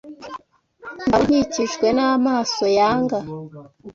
Ndabona 0.81 1.15
nkikijwe 1.25 1.87
namaso 1.97 2.65
yanga. 2.77 3.19